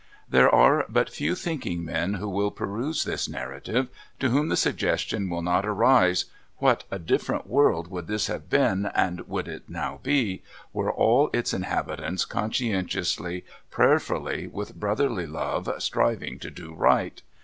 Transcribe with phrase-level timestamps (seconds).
[0.27, 3.87] There are but few thinking men who will peruse this narrative,
[4.19, 6.25] to whom the suggestion will not arise,
[6.57, 10.41] "What a different world would this have been, and would it now be,
[10.73, 17.21] were all its inhabitants conscientiously, prayerfully, with brotherly love striving to do right."